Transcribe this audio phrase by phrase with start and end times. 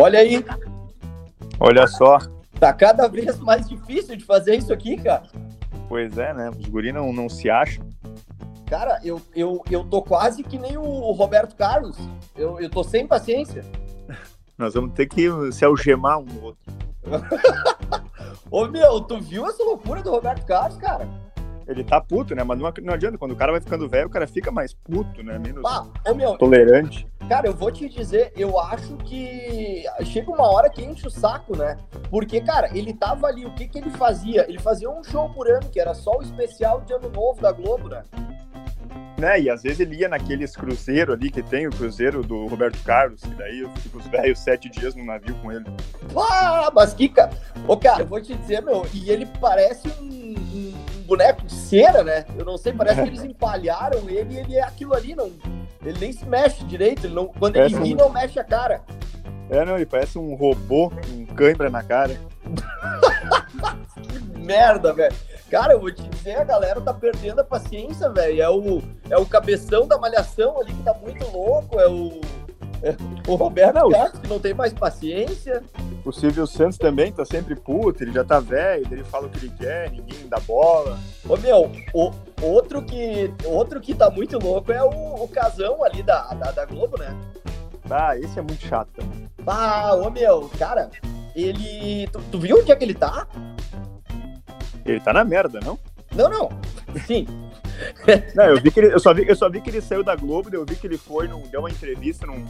[0.00, 0.44] Olha aí,
[1.58, 2.18] Olha só.
[2.60, 5.24] tá cada vez mais difícil de fazer isso aqui, cara.
[5.88, 6.50] Pois é, né?
[6.50, 7.84] Os guri não, não se acham.
[8.66, 11.96] Cara, eu, eu, eu tô quase que nem o Roberto Carlos.
[12.36, 13.64] Eu, eu tô sem paciência.
[14.56, 16.62] Nós vamos ter que se algemar um no outro.
[18.50, 21.08] Ô meu, tu viu essa loucura do Roberto Carlos, cara?
[21.68, 22.42] Ele tá puto, né?
[22.42, 23.18] Mas não, não adianta.
[23.18, 25.38] Quando o cara vai ficando velho, o cara fica mais puto, né?
[25.38, 27.06] Menos Pá, ô meu, tolerante.
[27.28, 31.54] cara, eu vou te dizer, eu acho que chega uma hora que enche o saco,
[31.56, 31.76] né?
[32.10, 34.46] Porque, cara, ele tava ali, o que que ele fazia?
[34.48, 37.52] Ele fazia um show por ano, que era só o especial de ano novo da
[37.52, 38.02] Globo, né?
[39.18, 39.40] Né?
[39.40, 43.20] E às vezes ele ia naqueles cruzeiros ali que tem o cruzeiro do Roberto Carlos,
[43.24, 45.64] e daí eu fico os velhos sete dias no navio com ele.
[46.16, 47.32] Ah, mas que cara.
[47.66, 50.74] Ô, cara, eu vou te dizer, meu, e ele parece um- um
[51.08, 52.24] boneco de cera, né?
[52.38, 55.32] Eu não sei, parece que eles empalharam ele e ele é aquilo ali, não.
[55.84, 58.44] Ele nem se mexe direito, ele não, quando ele Parece ri, um- não mexe a
[58.44, 58.82] cara.
[59.50, 62.16] É, não, ele parece um robô, um cãibra na cara.
[64.02, 65.14] Que merda, velho.
[65.50, 68.42] Cara, eu vou te dizer, a galera tá perdendo a paciência, velho.
[68.42, 72.20] É o, é o cabeção da malhação ali que tá muito louco, é o.
[73.26, 73.90] o Roberto Não.
[73.90, 75.62] Carlos, que não tem mais paciência.
[76.04, 79.46] O Silvio Santos também tá sempre puto, ele já tá velho, ele fala o que
[79.46, 80.98] ele quer, ninguém dá bola.
[81.28, 82.12] Ô meu, o,
[82.42, 86.64] outro, que, outro que tá muito louco é o, o casão ali da, da, da
[86.64, 87.14] Globo, né?
[87.90, 89.28] Ah, esse é muito chato também.
[89.46, 90.90] Ah, ô meu, cara,
[91.34, 92.06] ele.
[92.08, 93.26] Tu, tu viu onde é que ele tá?
[94.84, 95.78] Ele tá na merda, não?
[96.14, 96.50] Não, não.
[97.06, 97.26] Sim.
[98.34, 100.16] Não, eu vi que ele, eu só vi, eu só vi que ele saiu da
[100.16, 102.44] Globo, eu vi que ele foi, num, deu uma entrevista num,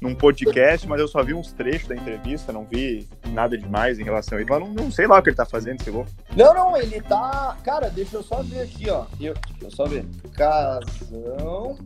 [0.00, 4.04] num podcast, mas eu só vi uns trechos da entrevista, não vi nada demais em
[4.04, 4.50] relação a ele.
[4.50, 5.90] Mas não, não sei lá o que ele tá fazendo, esse.
[5.90, 7.56] Não, não, ele tá.
[7.64, 9.06] Cara, deixa eu só ver aqui, ó.
[9.20, 10.04] Eu, deixa eu só ver.
[10.34, 11.78] Casão.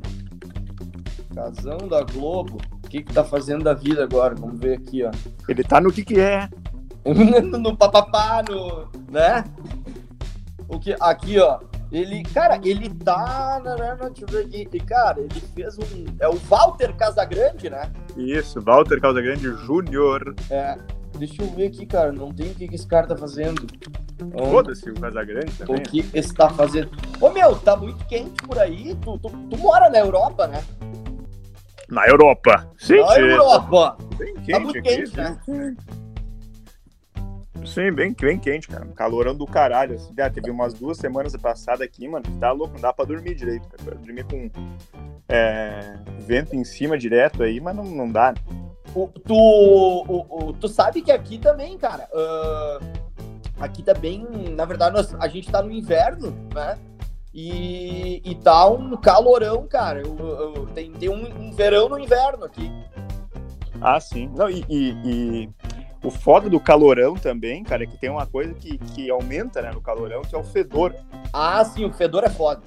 [1.35, 2.59] Casão da Globo.
[2.85, 4.35] O que que tá fazendo da vida agora?
[4.35, 5.11] Vamos ver aqui, ó.
[5.49, 6.49] Ele tá no que que é.
[7.05, 8.89] no papapá, no.
[9.11, 9.45] né?
[10.69, 10.97] O que.
[10.99, 11.61] Aqui, ó.
[11.91, 13.61] Ele, cara, ele tá.
[13.61, 14.69] Deixa eu ver aqui.
[14.77, 16.05] E, cara, ele fez um.
[16.21, 17.91] É o Walter Casagrande, né?
[18.17, 20.35] Isso, Walter Casagrande Júnior.
[20.51, 20.77] É.
[21.19, 22.13] Deixa eu ver aqui, cara.
[22.13, 23.67] Não tem o que, que esse cara tá fazendo.
[24.51, 25.83] Foda-se o Casagrande O também.
[25.83, 26.91] que está fazendo?
[27.21, 28.95] Ô meu, tá muito quente por aí.
[28.97, 30.63] Tu, tu, tu mora na Europa, né?
[31.89, 32.69] Na Europa.
[32.77, 33.97] Sim, na Europa.
[34.19, 34.89] Bem quente Tá muito aqui.
[34.97, 35.39] quente, né?
[37.67, 38.87] Sim, bem, bem quente, cara.
[38.95, 39.95] Calorão do caralho.
[39.97, 40.13] Assim.
[40.21, 42.25] Ah, teve umas duas semanas passadas aqui, mano.
[42.41, 43.97] Tá louco, não dá pra dormir direito, cara.
[43.97, 44.51] Dormir com
[45.29, 48.35] é, vento em cima direto aí, mas não, não dá.
[48.95, 52.09] O- tu, o- o- tu sabe que aqui também, cara.
[52.15, 52.79] ah,
[53.61, 54.27] aqui tá bem.
[54.57, 56.79] Na verdade, nós- a gente tá no inverno, né?
[57.35, 60.01] E, e tá um calorão, cara.
[60.01, 62.73] Eu- eu- tem tem um, um verão no inverno aqui.
[63.81, 64.31] Ah, sim.
[64.35, 65.51] Não, e, e- e
[66.03, 69.71] o foda do calorão também, cara, é que tem uma coisa que, que aumenta né,
[69.73, 70.95] no calorão, que é o fedor.
[71.33, 72.63] Ah, sim, o fedor é foda.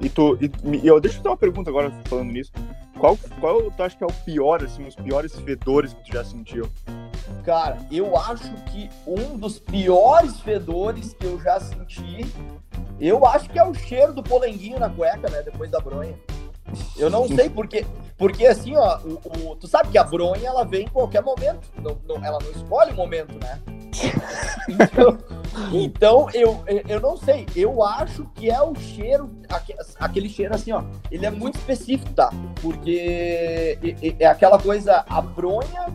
[0.00, 2.52] E, tu, e, e eu, deixa eu te dar uma pergunta agora falando nisso.
[2.98, 6.24] Qual, qual tu acha que é o pior, assim, os piores fedores que tu já
[6.24, 6.70] sentiu?
[7.44, 12.24] Cara, eu acho que um dos piores fedores que eu já senti,
[13.00, 15.42] eu acho que é o cheiro do polenguinho na cueca, né?
[15.42, 16.14] Depois da bronha.
[16.96, 17.84] Eu não sei porque,
[18.22, 21.58] porque assim, ó, o, o- tu sabe que a bronha ela vem em qualquer momento,
[21.82, 23.58] não, não- ela não escolhe o momento, né?
[24.68, 25.18] Então,
[25.72, 30.70] então eu, eu não sei, eu acho que é o cheiro, aque- aquele cheiro assim,
[30.70, 32.30] ó, ele é muito específico, tá?
[32.60, 33.76] Porque
[34.20, 35.88] é aquela coisa, a bronha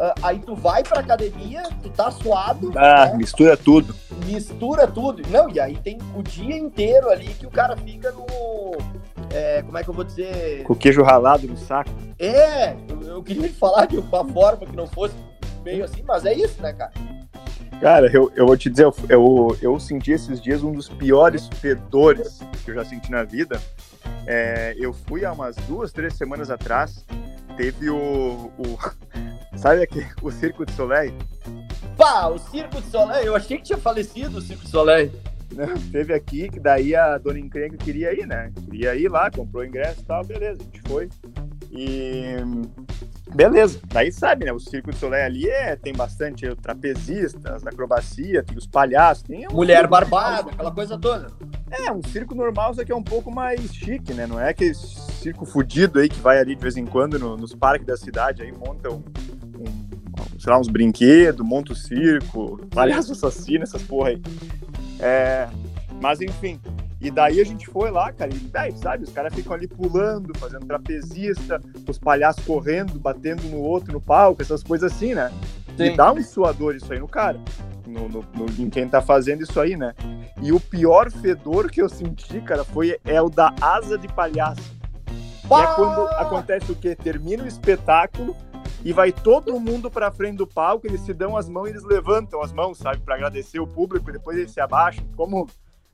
[0.00, 3.16] ah, aí tu vai pra academia, tu tá suado, Ah, né?
[3.18, 3.94] mistura tudo.
[4.24, 5.22] mistura tudo.
[5.28, 8.26] Não, e aí tem o dia inteiro ali que o cara fica no.
[9.30, 10.62] É, como é que eu vou dizer?
[10.62, 11.90] Com o queijo ralado no saco.
[12.18, 15.14] É, eu, eu queria falar de uma forma que não fosse
[15.64, 16.92] meio assim, mas é isso, né, cara?
[17.80, 21.48] Cara, eu, eu vou te dizer, eu, eu, eu senti esses dias um dos piores
[21.60, 23.60] fedores que eu já senti na vida.
[24.26, 27.04] É, eu fui há umas duas, três semanas atrás,
[27.56, 28.50] teve o.
[28.56, 28.78] o
[29.56, 31.12] sabe aquele, o Circo de Soleil?
[31.96, 35.12] Pá, o Circo de Soleil, eu achei que tinha falecido o Circo de Soleil.
[35.54, 38.52] Não, teve aqui, que daí a dona encrenca queria ir, né?
[38.64, 41.08] Queria ir lá, comprou o ingresso e tal, beleza, a gente foi.
[41.70, 42.34] E.
[43.34, 44.52] Beleza, daí sabe, né?
[44.52, 49.52] O Circo de Soleil ali é, tem bastante trapezistas, acrobacia, tem os palhaços, tem um
[49.52, 51.26] Mulher circo- barbada, aquela coisa toda.
[51.70, 54.26] É, um circo normal, só que é um pouco mais chique, né?
[54.26, 57.54] Não é aquele circo fudido aí que vai ali de vez em quando no- nos
[57.54, 59.02] parques da cidade, aí monta um,
[59.58, 59.86] um-
[60.38, 64.22] sei lá, uns brinquedos, monta o circo, palhaço assassino, essas porra aí.
[65.00, 65.48] É,
[66.00, 66.60] mas enfim,
[67.00, 70.36] E daí a gente foi lá, cara, e daí, sabe, os caras ficam ali pulando,
[70.38, 75.30] fazendo trapezista, os palhaços correndo, batendo no outro no palco, essas coisas assim, né?
[75.76, 75.84] Sim.
[75.84, 77.38] E dá um suador isso aí no cara,
[77.86, 79.94] no, no, no, em quem tá fazendo isso aí, né?
[80.42, 84.74] E o pior fedor que eu senti, cara, foi é o da asa de palhaço.
[85.44, 86.96] é quando acontece o quê?
[86.96, 88.34] Termina o espetáculo,
[88.86, 91.82] e vai todo mundo pra frente do palco, eles se dão as mãos e eles
[91.82, 95.48] levantam as mãos, sabe, para agradecer o público, e depois eles se abaixam, como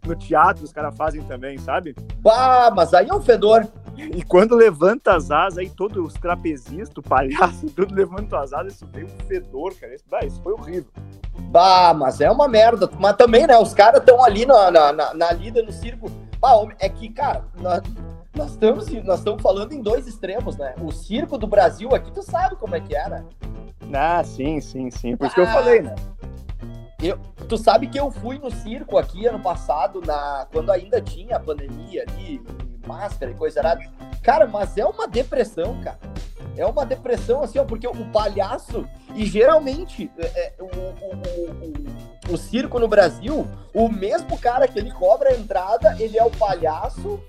[0.06, 1.97] no teatro os caras fazem também, sabe?
[2.19, 3.67] Bah, mas aí é um fedor.
[3.97, 8.75] E quando levanta as asas, aí todos os trapezistas, o palhaço, tudo levanta as asas,
[8.75, 9.95] isso tem um fedor, cara.
[9.95, 10.91] Isso, bah, isso foi horrível.
[11.50, 12.91] Bah, mas é uma merda.
[12.99, 16.11] Mas também, né, os caras estão ali na, na, na, na, lida, no circo.
[16.38, 17.81] Bah, é que, cara, nós,
[18.34, 20.75] nós, estamos, nós estamos falando em dois extremos, né?
[20.81, 23.25] O circo do Brasil aqui, tu sabe como é que é, né?
[23.93, 25.17] Ah, sim, sim, sim.
[25.17, 25.52] Por isso ah, que eu ah.
[25.52, 25.94] falei, né?
[27.02, 27.19] Eu,
[27.49, 31.40] tu sabe que eu fui no circo aqui ano passado, na, quando ainda tinha a
[31.40, 32.40] pandemia ali,
[32.87, 33.82] máscara e coisa errada.
[34.23, 35.99] Cara, mas é uma depressão, cara.
[36.56, 42.35] É uma depressão assim, ó, porque o palhaço, e geralmente é, é o, o, o,
[42.35, 46.31] o, circo no Brasil, o mesmo cara que ele cobra a entrada, ele é o
[46.31, 47.20] palhaço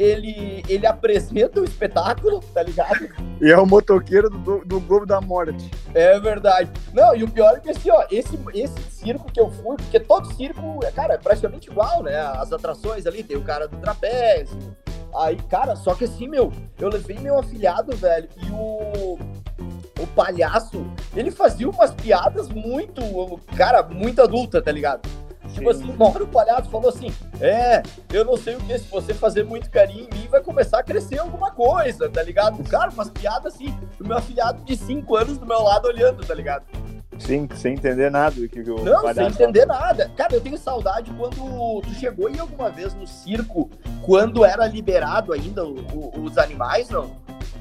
[0.00, 3.06] ele, ele apresenta o espetáculo, tá ligado?
[3.38, 5.70] E é o motoqueiro do, do Globo da Morte.
[5.94, 6.70] É verdade.
[6.94, 10.00] Não, e o pior é que assim, ó, esse, esse circo que eu fui, porque
[10.00, 12.18] todo circo, é, cara, é praticamente igual, né?
[12.18, 14.56] As atrações ali, tem o cara do trapézio.
[15.14, 19.18] Aí, cara, só que assim, meu, eu levei meu afilhado, velho, e o
[20.00, 23.02] o palhaço, ele fazia umas piadas muito,
[23.54, 25.06] cara, muito adulta, tá ligado?
[25.54, 27.82] Tipo assim, uma hora o palhaço falou assim: É,
[28.12, 30.82] eu não sei o que, se você fazer muito carinho em mim, vai começar a
[30.82, 32.62] crescer alguma coisa, tá ligado?
[32.64, 36.34] Cara, umas piadas assim, o meu afilhado de 5 anos do meu lado olhando, tá
[36.34, 36.64] ligado?
[37.18, 40.10] Sim, sem entender nada do que o Não, sem entender nada.
[40.16, 43.70] Cara, eu tenho saudade quando tu chegou aí alguma vez no circo,
[44.02, 47.14] quando era liberado ainda o, o, os animais, não?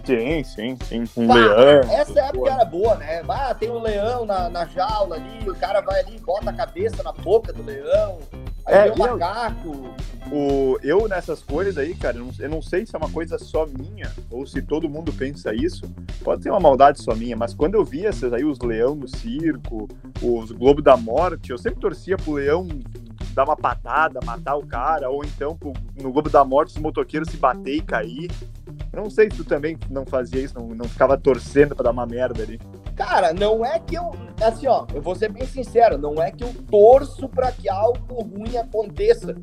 [0.10, 1.22] Sim, sim, sim.
[1.22, 1.82] Um bah, leão.
[1.92, 3.22] Essa época era boa, né?
[3.30, 7.04] Ah, tem um leão na, na jaula ali, o cara vai ali, bota a cabeça
[7.04, 8.18] na boca do leão.
[8.66, 9.94] Aí é, tem um macaco.
[10.32, 13.38] O, eu nessas coisas aí, cara, eu não, eu não sei se é uma coisa
[13.38, 15.88] só minha ou se todo mundo pensa isso.
[16.24, 19.08] Pode ser uma maldade só minha, mas quando eu via esses aí, os leão no
[19.08, 19.88] circo,
[20.24, 22.68] os Globo da Morte, eu sempre torcia pro leão
[23.34, 27.30] dar uma patada, matar o cara, ou então pro, no Globo da Morte os motoqueiros
[27.30, 28.32] se bater e cair.
[28.92, 31.92] Eu não sei se tu também não fazia isso, não, não ficava torcendo pra dar
[31.92, 32.60] uma merda ali.
[32.96, 34.12] Cara, não é que eu.
[34.42, 38.22] Assim, ó, eu vou ser bem sincero, não é que eu torço pra que algo
[38.22, 39.36] ruim aconteça.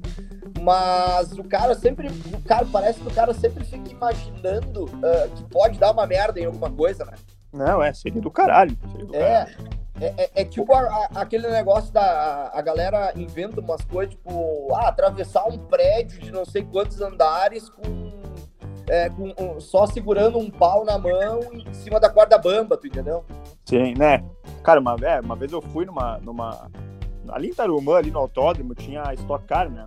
[0.61, 2.09] Mas o cara sempre.
[2.09, 6.41] O cara, parece que o cara sempre fica imaginando uh, que pode dar uma merda
[6.41, 7.13] em alguma coisa, né?
[7.53, 8.77] Não, é, seria do caralho.
[8.93, 9.45] Seria do é.
[9.45, 9.77] Caralho.
[10.01, 12.03] É, é, é, tipo a, a, aquele negócio da.
[12.03, 17.01] A, a, galera inventa umas coisas, tipo, ah, atravessar um prédio de não sei quantos
[17.01, 18.16] andares com
[18.89, 22.87] é, com, um, só segurando um pau na mão em cima da corda bamba, tu
[22.87, 23.25] entendeu?
[23.65, 24.25] Sim, né?
[24.63, 26.71] Cara, uma, é, uma vez eu fui numa, numa.
[27.29, 29.87] Ali em Tarumã, ali no autódromo, tinha a Stock Car, né?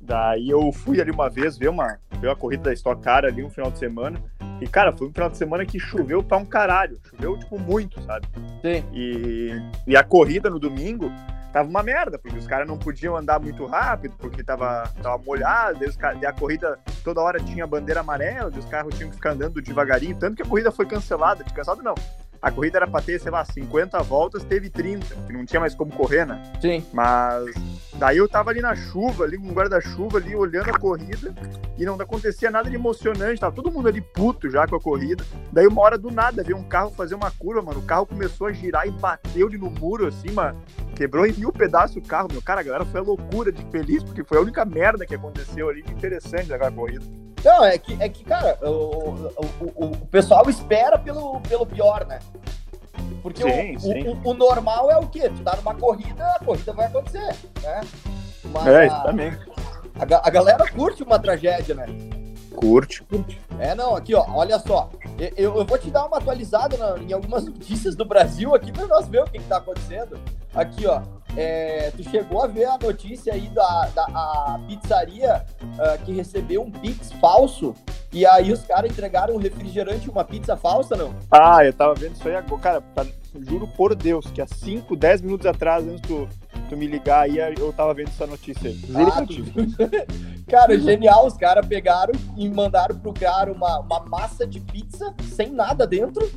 [0.00, 3.42] Daí eu fui ali uma vez ver uma, ver a corrida da Stock Car ali
[3.42, 4.22] um final de semana.
[4.60, 6.98] E, cara, foi um final de semana que choveu pra um caralho.
[7.08, 8.26] Choveu, tipo, muito, sabe?
[8.60, 8.84] Sim.
[8.92, 9.52] E,
[9.86, 11.10] e a corrida no domingo,
[11.52, 15.84] tava uma merda, porque os caras não podiam andar muito rápido, porque tava, tava molhado,
[15.84, 19.16] e, os, e a corrida toda hora tinha bandeira amarela, e os carros tinham que
[19.16, 21.94] ficar andando devagarinho, tanto que a corrida foi cancelada, cancelada não,
[22.40, 25.74] a corrida era pra ter, sei lá, 50 voltas, teve 30, que não tinha mais
[25.74, 26.40] como correr, né?
[26.60, 26.84] Sim.
[26.92, 27.52] Mas
[27.94, 31.34] daí eu tava ali na chuva, ali com um guarda-chuva ali, olhando a corrida,
[31.76, 35.24] e não acontecia nada de emocionante, tava todo mundo ali puto já com a corrida.
[35.52, 38.46] Daí uma hora do nada, veio um carro fazer uma curva, mano, o carro começou
[38.46, 40.60] a girar e bateu ali no muro, assim, mano,
[40.98, 42.42] quebrou em mil pedaços o carro, meu.
[42.42, 45.68] Cara, a galera foi a loucura de feliz, porque foi a única merda que aconteceu
[45.68, 47.04] ali de interessante daquela corrida.
[47.44, 52.18] Não, é que, é que cara, o, o, o, pessoal espera pelo, pelo pior, né?
[53.22, 54.08] Porque sim, o, sim.
[54.08, 55.30] O, o, normal é o quê?
[55.30, 57.80] Tu tá numa corrida, a corrida vai acontecer, né?
[58.46, 59.32] Mas é, isso também.
[59.94, 61.86] A, a galera curte uma tragédia, né?
[62.54, 63.06] Curte.
[63.58, 64.90] É, não, aqui, ó, olha só.
[65.36, 68.86] Eu, eu vou te dar uma atualizada na, em algumas notícias do Brasil aqui para
[68.86, 70.18] nós ver o que, que tá acontecendo.
[70.54, 71.02] Aqui, ó.
[71.40, 76.62] É, tu chegou a ver a notícia aí da, da a pizzaria uh, que recebeu
[76.62, 77.76] um Pix falso
[78.12, 81.14] e aí os caras entregaram um refrigerante e uma pizza falsa, não?
[81.30, 82.60] Ah, eu tava vendo isso aí agora.
[82.60, 83.06] Cara, tá,
[83.38, 86.28] juro por Deus que há 5, 10 minutos atrás, antes do,
[86.68, 88.80] tu me ligar aí, eu tava vendo essa notícia aí.
[88.96, 90.50] Ah, tu...
[90.50, 91.24] cara, genial.
[91.24, 96.28] Os caras pegaram e mandaram pro cara uma, uma massa de pizza sem nada dentro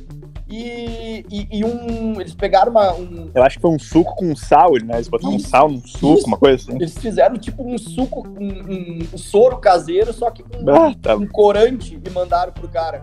[0.54, 2.20] e, e, e um.
[2.20, 3.30] Eles pegaram uma, um.
[3.34, 4.94] Eu acho que foi um suco com sal, né?
[4.96, 6.26] Eles botaram Isso, um sal num suco, isso.
[6.26, 6.74] uma coisa assim.
[6.76, 11.16] Eles fizeram tipo um suco, um, um- um soro caseiro, só que com Ah, tá.
[11.16, 13.02] um corante e mandaram pro cara.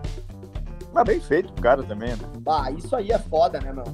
[0.92, 2.18] Mas bem feito pro cara também, né?
[2.46, 3.84] Ah, isso aí é foda, né, meu?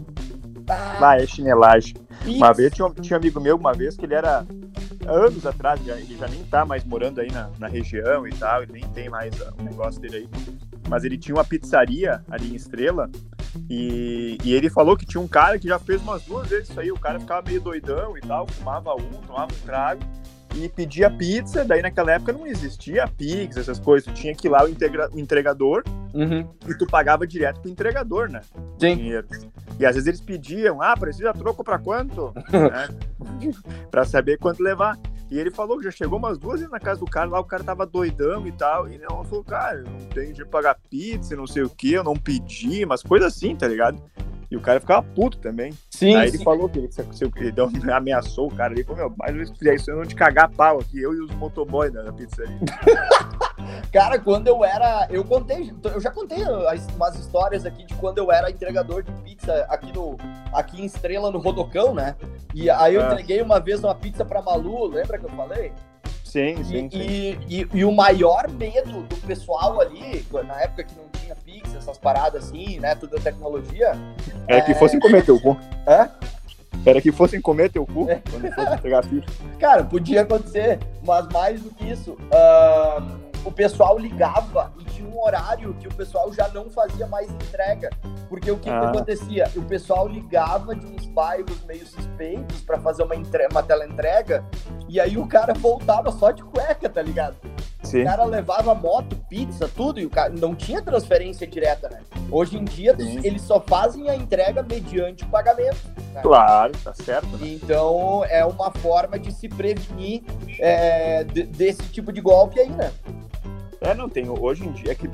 [0.69, 1.95] Ah, Ah, é chinelagem.
[2.25, 2.37] pix.
[2.37, 4.45] Uma vez tinha, um- tinha um amigo meu, uma vez, que ele era
[5.07, 8.63] anos atrás, já- ele já nem tá mais morando aí na, na região e tal,
[8.63, 10.29] ele nem tem mais ah, o negócio dele aí.
[10.89, 13.11] Mas ele tinha uma pizzaria ali em Estrela
[13.69, 16.81] e, e ele falou que tinha um cara que já fez umas duas vezes isso
[16.81, 16.91] aí.
[16.91, 20.03] O cara ficava meio doidão e tal, fumava um, tomava um trago
[20.57, 21.65] e pedia pizza.
[21.65, 24.07] Daí naquela época não existia Pix, essas coisas.
[24.13, 25.83] Tu tinha que ir lá o, integra- o entregador
[26.15, 26.49] Uhum.
[26.67, 28.41] e tu pagava direto pro entregador, né?
[28.81, 28.97] Sim.
[28.97, 29.27] dinheiro.
[29.79, 32.33] E às vezes eles pediam, ah, precisa troco pra quanto?
[32.51, 32.89] né?
[33.91, 34.99] Pra saber quanto levar.
[35.31, 37.45] E ele falou que já chegou umas duas vezes na casa do cara, lá o
[37.45, 38.89] cara tava doidão e tal.
[38.89, 42.05] E não falou, cara, eu não tenho pra pagar pizza, não sei o que, eu
[42.05, 44.01] não pedi, umas coisas assim, tá ligado?
[44.51, 45.73] E o cara ficava puto também.
[45.91, 46.37] Sim, Aí sim.
[46.37, 47.53] ele falou que ele, se- se- ele
[47.93, 50.15] ameaçou o cara ali, falou, meu, mais uma vez que fizer isso, eu não te
[50.15, 52.59] cagar pau aqui, eu e os motoboys da, pizzaria.
[53.93, 55.07] Cara, quando eu era.
[55.11, 59.11] Eu contei, eu já contei as- umas histórias aqui de quando eu era entregador de
[59.23, 60.17] pizza aqui no
[60.53, 62.15] aqui em Estrela no Rodocão, né?
[62.55, 63.07] E aí eu Ah.
[63.07, 65.73] entreguei uma vez uma pizza pra Malu, lembra que eu falei?
[66.37, 70.95] Sim, E, sim, e, e- e o maior medo do pessoal ali, na época que
[70.95, 72.95] não tinha Pix, essas paradas assim, né?
[72.95, 73.93] Toda a tecnologia.
[74.47, 75.57] Era que fossem comer teu cu.
[75.89, 76.11] Hã?
[76.85, 78.21] Era que fossem comer teu cu É.
[78.31, 79.27] quando fossem entregar pizza.
[79.59, 85.19] Cara, podia acontecer, mas mais do que isso, ahn, o pessoal ligava e tinha um
[85.23, 87.91] horário que o pessoal já não fazia mais entrega.
[88.29, 88.89] Porque o que, que Ah.
[88.91, 89.49] acontecia?
[89.55, 93.47] O pessoal ligava de uns bairros meio suspeitos pra fazer uma, entre...
[93.51, 94.45] uma teleentrega
[94.89, 97.37] e aí o cara voltava só de cueca, tá ligado?
[97.85, 98.03] Sim.
[98.03, 102.01] O cara levava moto, pizza, tudo, e o cara não tinha transferência direta, né?
[102.33, 103.21] Hoje em dia, Sim.
[103.23, 105.77] eles só fazem a entrega mediante o pagamento.
[106.13, 106.21] né?
[106.21, 107.29] Claro, tá certo.
[107.37, 107.47] Né?
[107.63, 110.25] Então, é uma forma de se prevenir
[110.59, 112.91] é, de- desse tipo de golpe aí, né?
[113.87, 114.29] É, não, tem.
[114.29, 115.09] Hoje em dia é que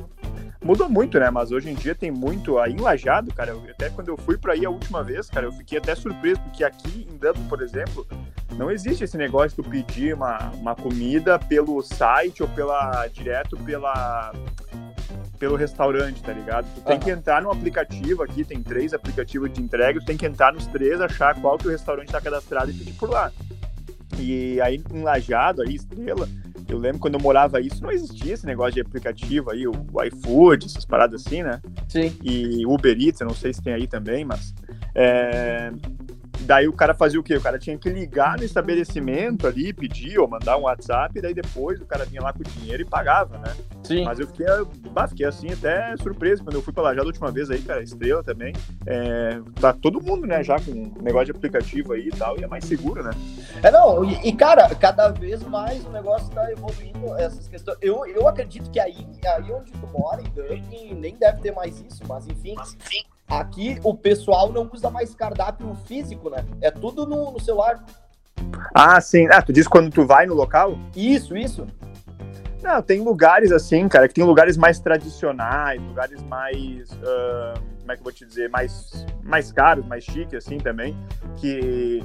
[0.64, 1.30] mudou muito, né?
[1.30, 3.50] Mas hoje em dia tem muito aí enlajado, cara.
[3.50, 6.40] Eu- até quando eu fui pra aí a última vez, cara, eu fiquei até surpreso,
[6.40, 8.06] porque aqui em Dublin, por exemplo,
[8.56, 13.56] não existe esse negócio de tu pedir uma, uma comida pelo site ou pela direto
[13.58, 14.32] pela
[15.38, 16.64] pelo restaurante, tá ligado?
[16.72, 20.24] Tu tem que entrar no aplicativo aqui, tem três aplicativos de entrega, tu tem que
[20.24, 23.32] entrar nos três, achar qual que o restaurante tá cadastrado e pedir por lá.
[24.20, 26.28] E aí, em Lajado, aí, Estrela,
[26.72, 29.74] eu lembro quando eu morava aí, isso não existia esse negócio de aplicativo aí, o
[30.04, 31.60] iFood, essas paradas assim, né?
[31.88, 32.16] Sim.
[32.22, 34.54] E Uber Eats, eu não sei se tem aí também, mas.
[34.94, 35.72] é,
[36.42, 37.37] Daí o cara fazia o quê?
[37.37, 41.34] O cara tinha que ligar no estabelecimento ali, pedir ou mandar um WhatsApp, e daí
[41.34, 43.54] depois o cara vinha lá com o dinheiro e pagava, né?
[43.82, 44.04] Sim.
[44.04, 44.46] Mas eu fiquei,
[44.90, 47.61] bah, fiquei assim até surpreso quando eu fui pra lá já da última vez aí,
[47.61, 48.52] cara, estrela também.
[48.87, 52.44] É, tá todo mundo, né, já com um negócio de aplicativo aí e tal, e
[52.44, 53.11] é mais seguro, né?
[53.62, 57.78] É, não, e, e, cara, cada vez mais o negócio tá evoluindo, essas questões.
[57.80, 61.80] Eu, eu acredito que aí, aí onde tu mora, em Dublin, nem deve ter mais
[61.80, 62.54] isso, mas enfim.
[63.32, 66.44] Aqui o pessoal não usa mais cardápio físico, né?
[66.60, 67.82] É tudo no, no celular.
[68.74, 69.26] Ah, sim.
[69.30, 70.78] Ah, tu diz quando tu vai no local?
[70.94, 71.66] Isso, isso.
[72.62, 76.90] Não, tem lugares assim, cara, que tem lugares mais tradicionais, lugares mais.
[77.02, 78.50] ah, como é que eu vou te dizer?
[78.50, 80.94] Mais, mais caros, mais chiques, assim também.
[81.36, 82.04] Que.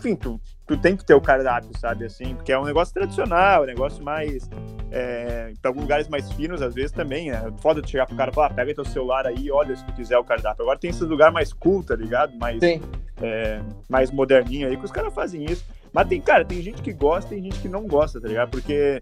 [0.00, 2.06] Enfim, tu, tu tem que ter o cardápio, sabe?
[2.06, 4.48] Assim, porque é um negócio tradicional, é um negócio mais.
[4.90, 7.30] É, pra alguns lugares mais finos, às vezes também.
[7.30, 9.84] É foda de chegar pro cara e falar, ah, pega teu celular aí olha se
[9.84, 10.62] tu quiser o cardápio.
[10.62, 12.36] Agora tem esses lugares mais cool, tá ligado?
[12.38, 12.60] Mais,
[13.20, 15.64] é, mais moderninho aí, que os caras fazem isso.
[15.92, 18.50] Mas tem, cara, tem gente que gosta e tem gente que não gosta, tá ligado?
[18.50, 19.00] Porque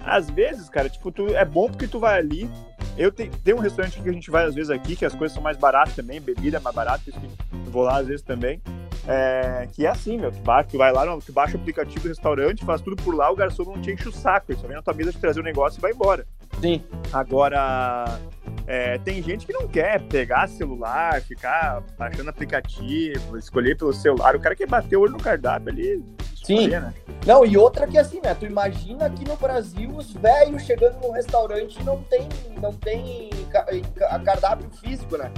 [0.00, 2.48] às vezes, cara, tipo, tu, é bom porque tu vai ali.
[2.96, 5.34] Eu te, tem um restaurante que a gente vai às vezes aqui, que as coisas
[5.34, 8.06] são mais baratas também, bebida é mais barata, por isso que eu vou lá às
[8.06, 8.60] vezes também.
[9.06, 12.00] É, que é assim, meu, tu, baixa, tu vai lá, no- tu baixa o aplicativo
[12.04, 14.66] do restaurante, faz tudo por lá, o garçom não te enche o saco, ele só
[14.66, 16.24] vem na tua mesa te trazer o negócio e vai embora.
[16.60, 16.80] Sim.
[17.12, 18.18] Agora,
[18.66, 24.36] é, tem gente que não quer pegar celular, ficar baixando aplicativo, escolher pelo celular.
[24.36, 26.04] O cara quer bater o olho no cardápio ali.
[26.44, 26.54] Sim.
[26.56, 26.94] escolher, né?
[27.24, 28.34] Não, e outra que assim, né?
[28.34, 32.28] Tu imagina aqui no Brasil os velhos chegando num restaurante e não tem,
[32.60, 33.66] não tem ca-
[33.96, 35.30] ca- cardápio físico, né?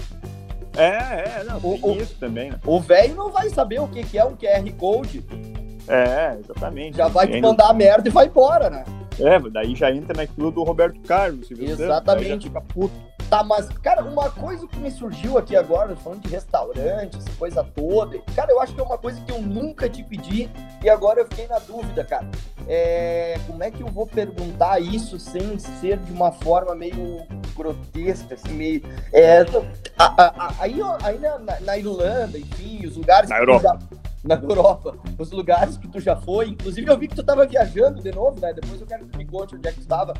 [0.76, 2.58] É, é, não, O- tem o- isso também, né?
[2.66, 5.24] O velho não vai saber o que, que é um QR Code,
[5.88, 6.96] É, exatamente.
[6.96, 8.84] já vai te mandar a merda e vai embora, né?
[9.20, 11.46] É, daí já entra naquilo do Roberto Carlos.
[11.46, 12.48] Santos, Exatamente.
[12.48, 12.92] fica puto.
[13.30, 17.64] Tá, mas, cara, uma coisa que me surgiu aqui agora, falando de restaurante, essa coisa
[17.64, 20.50] toda, cara, eu acho que é uma coisa que eu nunca te pedi
[20.82, 22.26] e agora eu fiquei na dúvida, cara.
[22.68, 27.22] É, como é que eu vou perguntar isso sem ser de uma forma meio
[27.54, 28.82] grotesca, assim, meio.
[29.12, 29.40] É,
[29.98, 33.30] a, a, a, aí aí na, na, Irlanda, enfim, os lugares.
[33.30, 33.62] Na Europa.
[33.62, 33.78] Já,
[34.24, 36.48] na Europa, os lugares que tu já foi.
[36.48, 38.54] Inclusive, eu vi que tu estava viajando de novo, né?
[38.54, 40.14] Depois eu quero que tu me conte onde é que tu estava.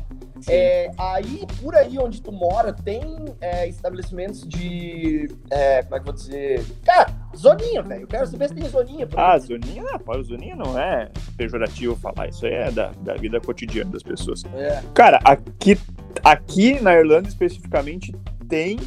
[0.47, 3.01] É, aí, por aí onde tu mora, tem
[3.41, 5.27] é, estabelecimentos de.
[5.49, 6.63] É, como é que eu vou dizer?
[6.85, 8.01] Cara, zoninha, velho.
[8.01, 9.07] Eu quero saber se tem zoninha.
[9.15, 9.39] Ah, mim.
[9.39, 9.83] zoninha?
[9.83, 12.29] Não, pô, zoninha não é pejorativo falar.
[12.29, 14.43] Isso aí é da, da vida cotidiana das pessoas.
[14.53, 14.81] É.
[14.93, 15.77] Cara, aqui,
[16.23, 18.13] aqui na Irlanda especificamente
[18.47, 18.77] tem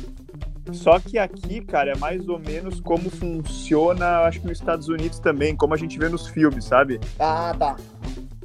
[0.73, 5.19] só que aqui, cara, é mais ou menos como funciona, acho que nos Estados Unidos
[5.19, 7.00] também, como a gente vê nos filmes, sabe?
[7.19, 7.76] Ah, tá.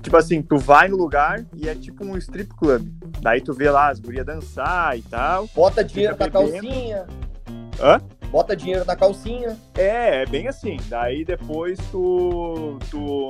[0.01, 2.87] Tipo assim, tu vai no lugar e é tipo um strip club.
[3.21, 5.47] Daí tu vê lá as gurias dançar e tal.
[5.55, 7.05] Bota dinheiro pra calcinha.
[7.81, 8.01] Hã?
[8.33, 9.55] Bota dinheiro na calcinha.
[9.75, 10.77] É, é bem assim.
[10.89, 12.79] Daí depois tu.
[12.89, 13.29] tu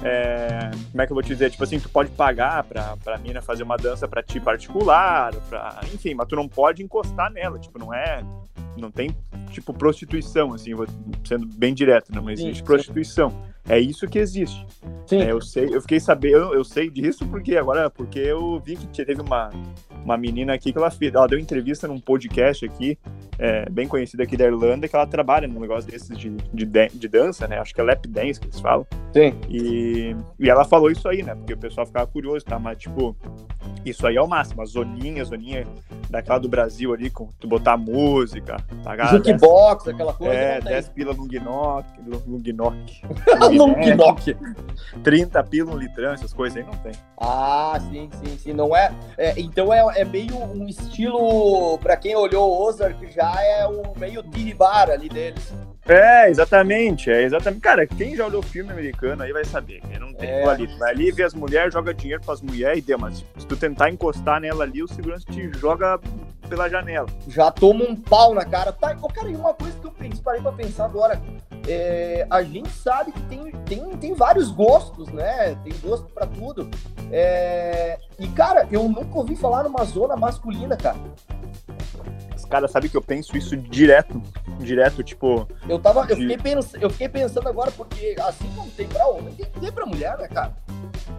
[0.00, 1.50] é, como é que eu vou te dizer?
[1.50, 5.80] Tipo assim, tu pode pagar pra, pra mina fazer uma dança pra ti particular, pra,
[5.92, 7.58] enfim, mas tu não pode encostar nela.
[7.58, 8.24] Tipo, não é.
[8.78, 9.10] Não tem,
[9.50, 10.86] tipo, prostituição, assim, vou,
[11.24, 13.30] sendo bem direto, não existe sim, prostituição.
[13.30, 13.36] Sim.
[13.68, 14.64] É isso que existe.
[15.06, 15.20] Sim.
[15.20, 18.76] É, eu sei, eu fiquei sabendo, eu, eu sei disso porque agora, porque eu vi
[18.76, 19.50] que teve uma,
[20.04, 22.98] uma menina aqui que ela, fez, ela deu entrevista num podcast aqui,
[23.38, 27.08] é, bem conhecido aqui da Irlanda, que ela trabalha num negócio desses de, de, de
[27.08, 27.58] dança, né?
[27.58, 28.86] Acho que é lap dance que eles falam.
[29.12, 29.34] Sim.
[29.48, 31.34] E, e ela falou isso aí, né?
[31.34, 32.58] Porque o pessoal ficava curioso, tá?
[32.58, 33.16] Mas, tipo,
[33.84, 34.62] isso aí é o máximo.
[34.62, 35.66] A zoninha, a zoninha
[36.12, 39.08] daquela do Brasil ali, com tu botar música, pagar.
[39.08, 40.34] Jukebox, aquela coisa.
[40.34, 41.86] É, 10 pila no Gnoc.
[42.26, 42.76] No Gnoc.
[43.56, 44.36] no Gnoc.
[45.02, 46.92] 30 pila no litrão, essas coisas aí não tem.
[47.18, 48.52] Ah, sim, sim, sim.
[48.52, 48.92] Não é.
[49.16, 54.22] é então é, é meio um estilo, pra quem olhou Ozark, já é um meio
[54.54, 55.52] bar ali deles.
[55.86, 57.60] É, exatamente, é exatamente.
[57.60, 59.80] Cara, quem já olhou filme americano aí vai saber.
[59.80, 60.44] Quem não tem é.
[60.46, 60.66] ali.
[60.78, 63.90] Vai ali, vê as mulheres, joga dinheiro pras mulheres e deu, mas se tu tentar
[63.90, 65.98] encostar nela ali, o segurança te joga
[66.48, 67.08] pela janela.
[67.26, 68.72] Já toma um pau na cara.
[68.72, 71.20] Tá, oh, cara, e uma coisa que eu parei pra pensar agora.
[71.66, 75.56] É, a gente sabe que tem, tem, tem vários gostos, né?
[75.64, 76.68] Tem gosto para tudo.
[77.10, 80.98] É, e, cara, eu nunca ouvi falar numa zona masculina, cara.
[82.48, 84.20] Cara, sabe que eu penso isso direto.
[84.58, 85.48] Direto, tipo.
[85.68, 86.04] Eu tava.
[86.06, 86.12] De...
[86.12, 86.74] Eu, fiquei pens...
[86.74, 90.16] eu fiquei pensando agora, porque assim como tem pra homem, tem que ter pra mulher,
[90.18, 90.52] né, cara?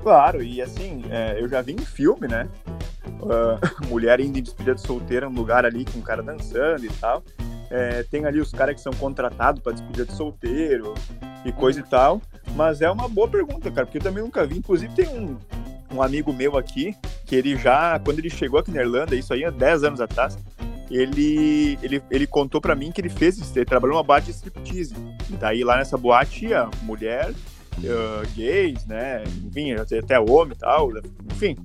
[0.01, 2.47] Claro, e assim, é, eu já vi em filme, né?
[3.21, 6.89] Uh, mulher indo em despedida de solteira num lugar ali com um cara dançando e
[6.89, 7.23] tal.
[7.69, 10.93] É, tem ali os caras que são contratados para despedida de solteiro
[11.43, 12.21] e coisa e tal.
[12.55, 14.57] Mas é uma boa pergunta, cara, porque eu também nunca vi.
[14.57, 15.37] Inclusive, tem um,
[15.91, 19.43] um amigo meu aqui que ele já, quando ele chegou aqui na Irlanda, isso aí
[19.43, 20.37] há 10 anos atrás,
[20.89, 24.93] ele, ele, ele contou para mim que ele fez ele trabalhou numa boate de striptease.
[25.29, 29.23] E daí lá nessa boate ia mulher, uh, gays, né?
[29.45, 30.91] Enfim, até homem e tal,
[31.31, 31.55] enfim.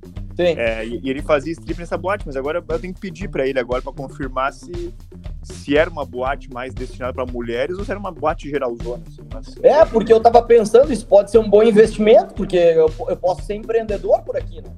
[0.41, 3.45] É, e, e, ele fazia strip nessa boate, mas agora eu tenho que pedir para
[3.47, 4.95] ele agora para confirmar se,
[5.43, 9.03] se era uma boate mais destinada para mulheres ou se era uma boate geralzona.
[9.09, 9.57] Assim, mas...
[9.65, 13.43] É, porque eu tava pensando, isso pode ser um bom investimento, porque eu, eu posso
[13.43, 14.71] ser empreendedor por aqui, né?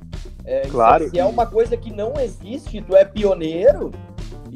[0.46, 1.10] É, claro.
[1.10, 3.90] Se é uma coisa que não existe, tu é pioneiro,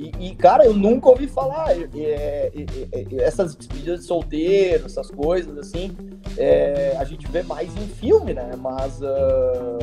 [0.05, 1.71] e, e, cara, eu nunca ouvi falar.
[1.71, 5.97] É, é, essas despedidas de solteiro, essas coisas assim,
[6.37, 8.51] é, a gente vê mais em filme, né?
[8.59, 9.79] Mas uh,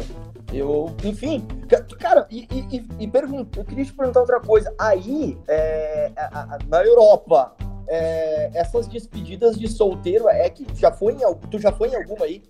[0.54, 1.46] eu, enfim,
[2.00, 4.74] cara, e, e, e pergunto, eu queria te perguntar outra coisa.
[4.78, 7.56] Aí, é, a, a, na Europa,
[7.88, 12.26] é, essas despedidas de solteiro é que já foi em, tu já foi em alguma
[12.26, 12.44] aí?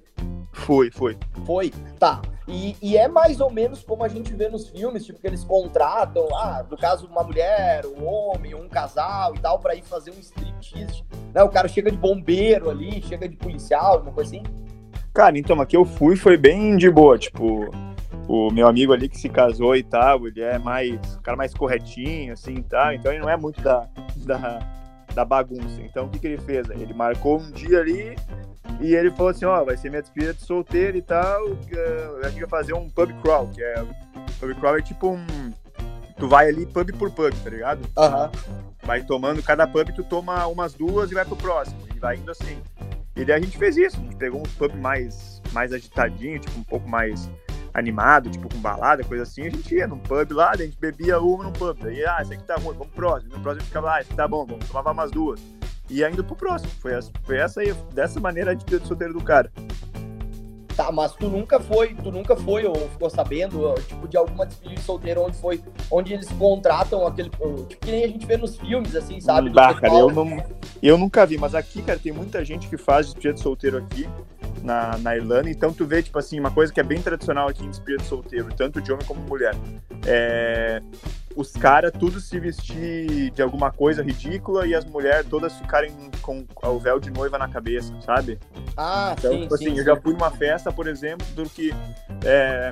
[0.51, 1.17] Foi, foi.
[1.45, 2.21] Foi, tá.
[2.51, 5.41] E, e, é mais ou menos como a gente vê nos filmes, tipo, que eles
[5.41, 10.11] contratam, ah, no caso, uma mulher, um homem, um casal e tal, para ir fazer
[10.11, 11.01] um striptease.
[11.33, 11.41] Né?
[11.43, 14.43] O cara chega de bombeiro ali, chega de policial, uma coisa assim.
[15.13, 17.69] Cara, então, aqui eu fui, foi bem de boa, tipo,
[18.27, 21.53] o meu amigo ali que se casou e tal, ele é mais, o cara mais
[21.53, 23.87] corretinho, assim, e tal, então ele não é muito da,
[24.17, 24.59] da,
[25.15, 25.81] da bagunça.
[25.81, 26.69] Então, o que que ele fez?
[26.69, 28.15] Ele marcou um dia ali,
[28.81, 31.39] e ele falou assim, ó, vai ser minha despedida de solteiro e tal,
[32.23, 33.75] a gente vai fazer um pub crawl, que é...
[34.39, 35.53] Pub crawl é tipo um...
[36.17, 37.81] Tu vai ali pub por pub, tá ligado?
[37.95, 38.31] Aham.
[38.47, 38.71] Uhum.
[38.83, 41.79] Vai tomando, cada pub tu toma umas duas e vai pro próximo.
[41.95, 42.57] E vai indo assim.
[43.15, 43.97] E daí a gente fez isso.
[43.97, 47.29] A gente pegou uns pub mais, mais agitadinho, tipo, um pouco mais
[47.73, 49.43] animado, tipo, com balada, coisa assim.
[49.43, 51.77] A gente ia num pub lá, a gente bebia uma num pub.
[51.79, 53.35] Daí, ah, esse aqui tá ruim, vamos pro próximo.
[53.35, 55.39] No próximo a gente ficava, ah, esse aqui tá bom, vamos tomar umas duas
[55.91, 56.71] e ainda pro próximo.
[56.79, 59.51] Foi essa, foi essa aí, dessa maneira a despedida de solteiro do cara.
[60.75, 64.79] Tá, mas tu nunca foi, tu nunca foi ou ficou sabendo, tipo, de alguma despedida
[64.79, 68.57] de solteiro onde foi, onde eles contratam aquele, tipo, que nem a gente vê nos
[68.57, 69.49] filmes, assim, sabe?
[69.49, 70.43] Bah, cara, eu, não,
[70.81, 74.07] eu nunca vi, mas aqui, cara, tem muita gente que faz despedida de solteiro aqui
[74.63, 77.65] na, na Irlanda, então tu vê, tipo assim, uma coisa que é bem tradicional aqui
[77.65, 79.53] em despedida de solteiro, tanto de homem como mulher.
[80.07, 80.81] É,
[81.35, 85.91] os caras tudo se vestir de alguma coisa ridícula e as mulheres todas ficarem
[86.21, 88.39] com o véu de noiva na cabeça, sabe?
[88.77, 90.01] Ah, Então, sim, tipo assim, sim, eu já sim.
[90.01, 91.73] fui numa festa, por exemplo, do que
[92.23, 92.71] é,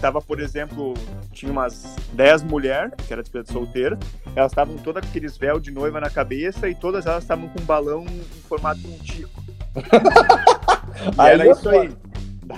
[0.00, 0.94] tava, por exemplo,
[1.32, 3.98] tinha umas 10 mulheres, que era despedida solteira,
[4.34, 7.60] elas estavam todas com aqueles véu de noiva na cabeça e todas elas estavam com
[7.60, 9.42] um balão em formato de um tico.
[11.16, 11.92] Aí era é isso aí.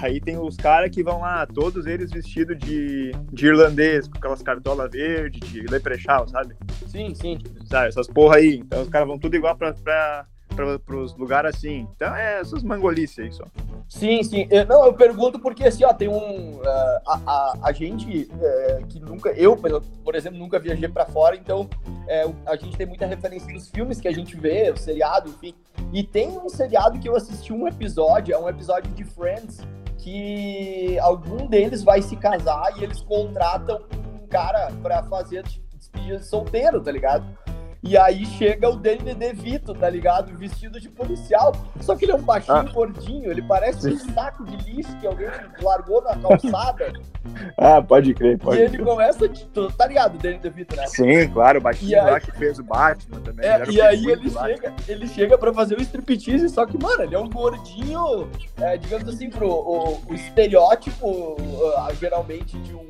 [0.00, 4.42] Daí tem os caras que vão lá, todos eles vestidos de, de irlandês, com aquelas
[4.42, 6.56] cartolas verdes, de leprechal, sabe?
[6.86, 7.38] Sim, sim.
[7.66, 7.88] sabe?
[7.88, 8.56] Essas porra aí.
[8.56, 10.26] Então os caras vão tudo igual pra, pra,
[10.56, 11.86] pra, pros lugares assim.
[11.94, 13.44] Então é essas mangolices aí só.
[13.86, 14.48] Sim, sim.
[14.50, 16.60] Eu, não, eu pergunto porque assim, ó, tem um.
[16.64, 19.28] ah, a, a, a gente eh, que nunca.
[19.30, 19.54] Eu,
[20.02, 21.68] por exemplo, nunca viajei pra fora, então
[22.08, 25.54] eh, a gente tem muita referência dos filmes que a gente vê, o seriado, enfim.
[25.92, 29.60] E tem um seriado que eu assisti um episódio, é um episódio de Friends,
[30.02, 35.44] que algum deles vai se casar e eles contratam um cara pra fazer
[35.76, 37.24] despedida de solteiro, tá ligado?
[37.84, 40.32] E aí chega o Danny DeVito, tá ligado?
[40.36, 41.52] Vestido de policial.
[41.80, 42.62] Só que ele é um baixinho Ah.
[42.62, 45.26] gordinho, ele parece um saco de lixo que alguém
[45.60, 46.92] largou na calçada.
[47.56, 49.46] Ah, pode crer, e ele começa, de-
[49.78, 50.86] tá ligado, o Danny DeVito, né?
[50.88, 53.46] Sim, claro, o baixinho aí- lá que fez o Batman também.
[53.48, 57.14] É, e aí ele chega, ele chega pra fazer o striptease, só que, mano, ele
[57.14, 58.28] é um gordinho,
[58.60, 61.36] é, digamos assim, pro o, o estereótipo,
[61.76, 62.88] ah, geralmente, de um,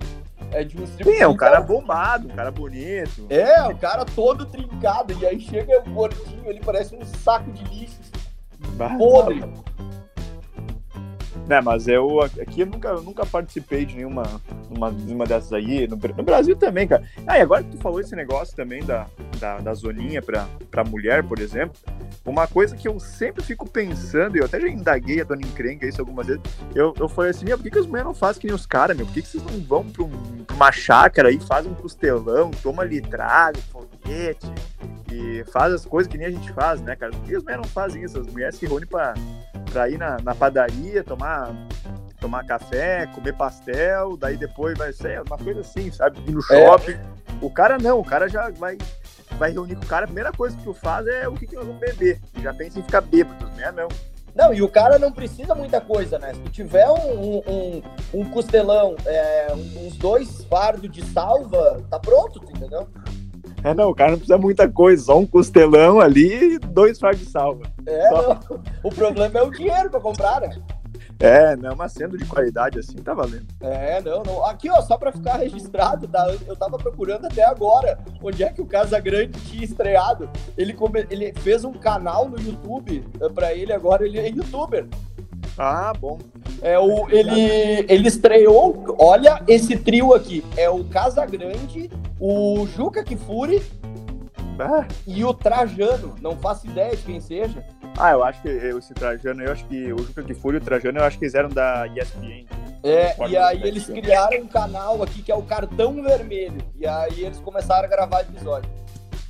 [0.52, 1.18] é, de um striptease.
[1.18, 3.26] Sim, é um cara bombado, um cara bonito.
[3.28, 7.64] É, o cara todo trincado, e aí chega o gordinho, ele parece um saco de
[7.64, 7.98] lixo,
[8.76, 9.42] Bah, podre.
[11.46, 14.22] Né, mas eu aqui eu nunca, eu nunca participei de nenhuma
[14.70, 15.88] uma, uma dessas aí.
[15.88, 17.02] No, no Brasil também, cara.
[17.26, 19.06] Ah, e agora que tu falou esse negócio também da,
[19.38, 21.76] da, da zoninha pra, pra mulher, por exemplo,
[22.24, 25.84] uma coisa que eu sempre fico pensando, e eu até já indaguei a dona encrenca
[25.86, 26.40] isso algumas vezes,
[26.74, 28.64] eu, eu falei assim, meu, por que, que as mulheres não fazem que nem os
[28.64, 29.04] caras, meu?
[29.04, 32.52] Por que, que vocês não vão pra, um- pra uma chácara aí, fazem um costelão,
[32.62, 34.46] toma litrado, foguete,
[35.12, 37.10] e faz as coisas que nem a gente faz, né, cara?
[37.12, 38.18] Por que as mulheres não fazem isso?
[38.20, 39.12] As mulheres se reúnem pra
[39.72, 41.50] pra ir na, na padaria, tomar,
[42.20, 46.20] tomar café, comer pastel, daí depois vai ser uma coisa assim, sabe?
[46.28, 46.66] Ir no É.
[46.66, 46.98] shopping.
[47.40, 48.76] O cara não, o cara já vai,
[49.38, 51.56] vai reunir com o cara, a primeira coisa que tu faz é o que, que
[51.56, 52.20] nós vamos beber.
[52.40, 53.72] Já pensa em ficar bêbado, né?
[53.72, 53.88] Não.
[54.34, 56.32] Não, e o cara não precisa muita coisa, né?
[56.32, 57.82] Se tu tiver um, um,
[58.14, 62.88] um- costelão, é, uns dois fardos de salva, tá pronto, entendeu?
[63.64, 67.20] É, não, o cara não precisa muita coisa, só um costelão ali e dois fardos
[67.24, 67.62] de salva.
[67.86, 68.40] É, Só-
[68.82, 70.50] o problema é o dinheiro pra comprar, né?
[71.20, 73.46] É, não, mas sendo de qualidade assim, tá valendo.
[73.60, 74.44] É, não, não.
[74.44, 76.26] Aqui, ó, só pra ficar registrado, tá?
[76.48, 80.28] Eu tava procurando até agora onde é que o Casa Grande tinha estreado.
[80.58, 81.06] Ele, come...
[81.10, 84.88] ele fez um canal no YouTube, eh, pra ele agora, ele é youtuber.
[85.58, 86.18] Ah, bom.
[86.60, 93.02] É o, ele, ele estreou, olha esse trio aqui, é o Casa Grande, o Juca
[93.02, 93.62] Kifuri
[94.58, 97.64] Ah, e o Trajano, não faço ideia de quem seja.
[97.98, 100.98] Ah, eu acho que esse Trajano, eu acho que o Juca Kifuri e o Trajano,
[100.98, 102.46] eu acho que eles eram da ESPN.
[102.84, 107.24] É, e aí eles criaram um canal aqui que é o Cartão Vermelho, e aí
[107.24, 108.70] eles começaram a gravar episódio.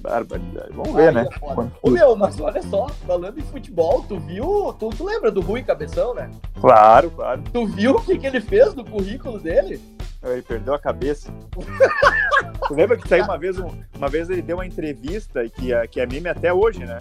[0.02, 0.70] Barbaridade.
[0.72, 1.28] Vamos ver, Aí né?
[1.30, 1.68] é.
[1.82, 5.62] Ô meu, mas olha só, falando em futebol, tu viu, tu, tu lembra do Rui
[5.62, 6.30] Cabeção, né?
[6.60, 7.42] Claro, claro.
[7.52, 9.80] Tu viu o que, que ele fez no currículo dele?
[10.24, 11.32] Ele perdeu a cabeça.
[12.68, 15.86] tu lembra que saiu uma vez, um- uma vez ele deu uma entrevista, que é,
[15.86, 16.98] que é meme até hoje, né?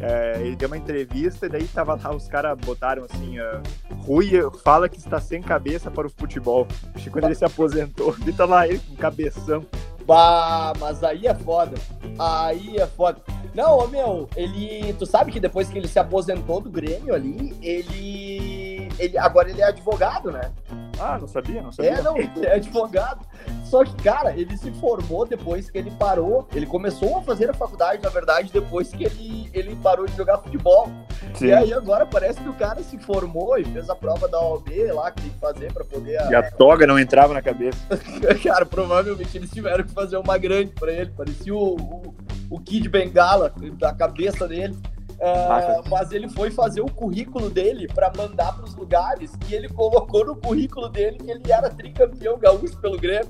[0.00, 3.60] É, ele deu uma entrevista e daí tava lá, os caras botaram assim, ah,
[4.06, 4.30] Rui
[4.62, 6.68] fala que está sem cabeça para o futebol.
[6.94, 9.64] Acho que quando ele se aposentou, ele tá lá ele com cabeção.
[10.08, 11.76] Bah, mas aí é foda.
[12.18, 13.20] Aí é foda.
[13.54, 14.94] Não, ô meu, ele.
[14.94, 18.88] Tu sabe que depois que ele se aposentou do Grêmio ali, ele.
[18.98, 20.50] ele agora ele é advogado, né?
[20.98, 21.92] Ah, não sabia, não sabia.
[21.92, 23.24] É, não, ele é advogado.
[23.64, 26.48] Só que, cara, ele se formou depois que ele parou.
[26.54, 30.38] Ele começou a fazer a faculdade, na verdade, depois que ele, ele parou de jogar
[30.38, 30.90] futebol.
[31.34, 31.46] Sim.
[31.46, 34.68] E aí agora parece que o cara se formou e fez a prova da OAB
[34.92, 36.18] lá que tem que fazer pra poder.
[36.30, 37.78] E a toga não entrava na cabeça.
[38.42, 41.10] Cara, provavelmente eles tiveram que fazer uma grande pra ele.
[41.16, 42.14] Parecia o, o,
[42.50, 44.76] o Kid Bengala da cabeça dele.
[45.18, 45.82] Cara.
[45.90, 50.36] mas ele foi fazer o currículo dele pra mandar pros lugares e ele colocou no
[50.36, 53.28] currículo dele que ele era tricampeão gaúcho pelo Grêmio.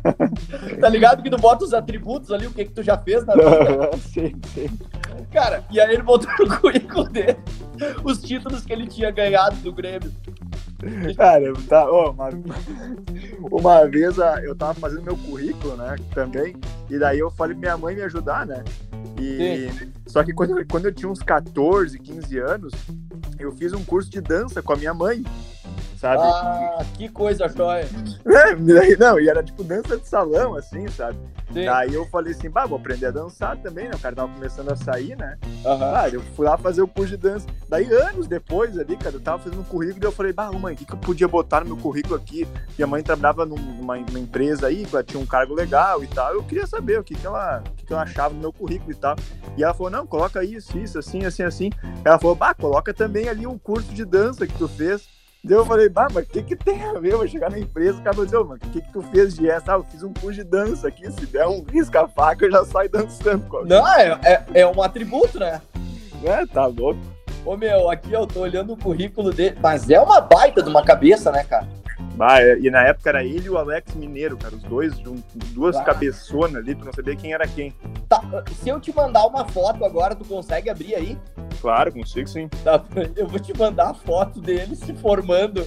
[0.80, 3.34] tá ligado que tu bota os atributos ali, o que que tu já fez na
[3.34, 3.96] vida?
[4.00, 4.68] sim, sim.
[5.30, 7.36] Cara, e aí ele botou no currículo dele
[8.02, 10.12] os títulos que ele tinha ganhado do Grêmio.
[11.16, 12.28] Cara, tá, ó, uma,
[13.50, 16.54] uma vez ah, eu tava fazendo meu currículo, né, também,
[16.90, 18.62] e daí eu falei pra minha mãe me ajudar, né?
[19.20, 19.68] E
[20.06, 22.72] só que quando, eu- quando eu tinha uns 14, 15 anos,
[23.38, 25.24] eu fiz um curso de dança com a minha mãe.
[26.04, 26.22] Sabe?
[26.22, 27.88] Ah, que coisa jóia.
[28.26, 31.16] É, não, e era tipo dança de salão, assim, sabe?
[31.52, 31.64] Sim.
[31.64, 33.92] Daí eu falei assim, bah, vou aprender a dançar também, né?
[33.94, 35.38] O cara tava começando a sair, né?
[35.64, 37.46] Ah, eu fui lá fazer o curso de dança.
[37.68, 40.74] Daí, anos depois ali, cara, eu tava fazendo um currículo e eu falei, bah, mãe,
[40.74, 42.46] o que, que eu podia botar no meu currículo aqui?
[42.76, 46.06] Minha mãe trabalhava num- numa, numa empresa aí, que ela tinha um cargo legal e
[46.08, 46.34] tal.
[46.34, 48.90] Eu queria saber o que, que, ela, o que, que ela achava no meu currículo
[48.92, 49.16] e tal.
[49.56, 51.70] E ela falou, não, coloca isso, isso, assim, assim, assim.
[52.04, 55.08] Ela falou, bah, coloca também ali o curso de dança que tu fez.
[55.44, 57.12] Daí eu falei, bah, mas o que, que tem a ver?
[57.12, 59.34] Eu vou chegar na empresa, o cara vai dizer, mano, o que, que tu fez
[59.34, 59.74] de essa?
[59.74, 62.88] Ah, eu fiz um curso de dança aqui, se der um risca-faca, eu já saio
[62.88, 63.44] dançando.
[63.66, 65.60] Não, é, é, é um atributo, né?
[66.24, 66.98] É, tá louco.
[67.44, 69.58] Ô meu, aqui eu tô olhando o currículo dele.
[69.60, 71.68] Mas é uma baita de uma cabeça, né, cara?
[72.14, 75.24] Bah, é, e na época era ele e o Alex Mineiro, cara, os dois juntos,
[75.52, 75.82] duas Ah.
[75.82, 77.74] cabeçonas ali, tu não sabia quem era quem.
[78.08, 78.22] Tá,
[78.62, 81.18] se eu te mandar uma foto agora, tu consegue abrir aí?
[81.60, 82.46] Claro, consigo sim.
[82.62, 82.80] Tá,
[83.16, 85.66] eu vou te mandar a foto dele se formando,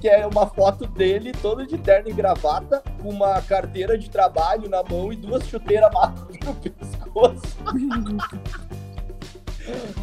[0.00, 4.68] que é uma foto dele todo de terno e gravata, com uma carteira de trabalho
[4.68, 7.56] na mão e duas chuteiras marrom no pescoço.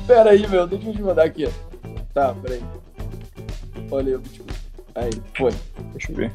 [0.08, 1.48] Pera aí, meu, deixa eu te mandar aqui.
[2.14, 2.62] Tá, peraí.
[3.92, 4.43] Olha aí, tipo.
[4.96, 5.52] Aí, foi.
[5.92, 6.32] Deixa eu ver.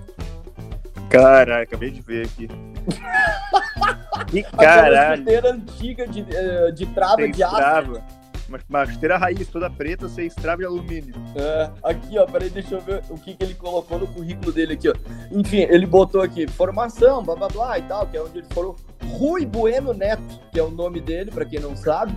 [1.10, 2.48] Caralho, acabei de ver aqui.
[4.28, 5.18] que Aquela caralho.
[5.18, 7.54] chuteira antiga de, eh, de trava Sem de aço.
[7.54, 8.04] estrava.
[8.48, 11.14] Uma, uma chuteira raiz toda preta, sem estrava de alumínio.
[11.36, 14.72] É, aqui, ó, peraí, deixa eu ver o que, que ele colocou no currículo dele
[14.72, 14.94] aqui, ó.
[15.30, 18.74] Enfim, ele botou aqui formação, blá blá blá e tal, que é onde ele falou
[19.18, 22.14] Rui Bueno Neto, que é o nome dele, pra quem não sabe.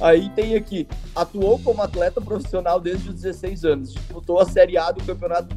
[0.00, 4.90] Aí tem aqui, atuou como atleta profissional desde os 16 anos, disputou a Série A
[4.92, 5.54] do Campeonato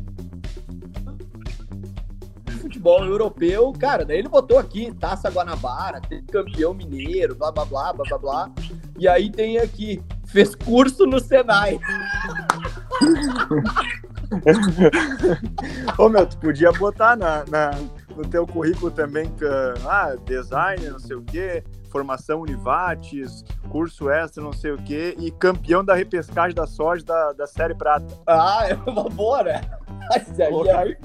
[2.84, 3.72] Futebol Europeu.
[3.80, 8.52] Cara, daí ele botou aqui Taça Guanabara, campeão mineiro, blá blá blá, blá blá blá.
[9.00, 11.80] E aí tem aqui, fez curso no Senai.
[15.98, 17.72] Ô meu, tu podia botar na, na-
[18.16, 19.46] no teu currículo também, que,
[19.88, 25.32] ah, designer, não sei o quê, formação Univates, curso extra, não sei o quê, e
[25.32, 28.06] campeão da repescagem da soja da, da Série Prata.
[28.28, 29.62] Ah, é uma boa, né?
[30.10, 30.98] Mas aí, é, aí.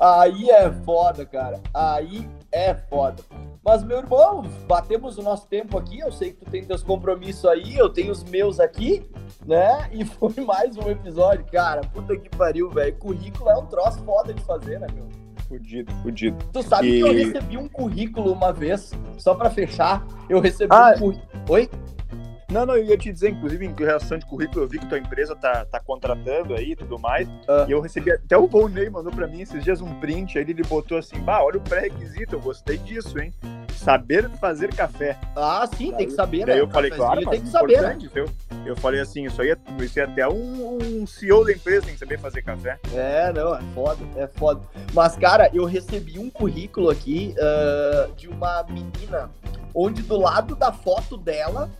[0.00, 1.60] Aí é foda, cara.
[1.74, 3.22] Aí é foda.
[3.62, 5.98] Mas, meu irmão, batemos o nosso tempo aqui.
[6.00, 9.06] Eu sei que tu tem teus compromissos aí, eu tenho os meus aqui,
[9.46, 9.88] né?
[9.92, 11.82] E foi mais um episódio, cara.
[11.82, 12.96] Puta que pariu, velho.
[12.96, 15.06] Currículo é um troço foda de fazer, né, meu?
[15.46, 16.36] Fudido, fudido.
[16.52, 20.06] Tu sabe E- que eu recebi um currículo uma vez, só pra fechar.
[20.28, 21.30] Eu recebi Ah, um currículo.
[21.50, 21.70] Oi?
[22.50, 24.98] Não, não, eu ia te dizer, inclusive, em relação de currículo, eu vi que tua
[24.98, 27.28] empresa tá, tá contratando aí e tudo mais.
[27.48, 27.64] Ah.
[27.68, 30.64] E eu recebi, até o Volney mandou pra mim esses dias um print, aí ele
[30.64, 33.32] botou assim, bah, olha o pré-requisito, eu gostei disso, hein?
[33.76, 35.16] Saber fazer café.
[35.36, 36.46] Ah, sim, tem que saber, né?
[36.46, 37.96] Daí eu falei, claro, tem que saber, né?
[38.12, 38.26] viu?
[38.64, 41.94] Eu falei assim, isso aí é, isso é até um, um CEO da empresa tem
[41.94, 42.78] que saber fazer café.
[42.94, 44.60] É, não, é foda, é foda.
[44.92, 49.30] Mas, cara, eu recebi um currículo aqui ah, de uma menina,
[49.74, 51.70] onde do lado da foto dela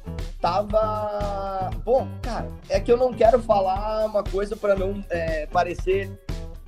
[0.40, 1.70] tava.
[1.84, 6.10] Bom, cara, é que eu não quero falar uma coisa pra não é, parecer